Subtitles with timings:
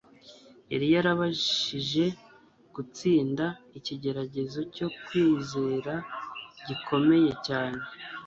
[0.71, 2.05] yari yarabashije
[2.75, 3.45] gutsinda
[3.77, 5.93] ikigeragezo cyo kwizera
[6.67, 7.81] gikomeye cyane